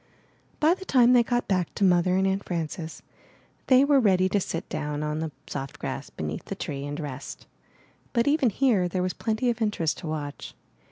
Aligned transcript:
By 0.59 0.73
the 0.73 0.83
time 0.83 1.13
they 1.13 1.21
got 1.21 1.47
back 1.47 1.75
to 1.75 1.83
Mother 1.83 2.15
and 2.17 2.25
Aunt 2.25 2.43
Frances, 2.43 3.03
they 3.67 3.85
were 3.85 3.99
ready 3.99 4.27
to 4.29 4.39
sit 4.39 4.67
down 4.67 5.03
on 5.03 5.19
the 5.19 5.27
415 5.27 5.27
MY 5.27 5.27
BOOKHOUSE 5.27 5.53
soft 5.53 5.79
grass 5.79 6.09
beneath 6.09 6.45
the 6.45 6.55
tree 6.55 6.85
and 6.87 6.99
rest. 6.99 7.45
But 8.11 8.27
even 8.27 8.49
here 8.49 8.87
there 8.87 9.03
was 9.03 9.13
plenty 9.13 9.51
of 9.51 9.61
interest 9.61 9.99
to 9.99 10.07
watch. 10.07 10.55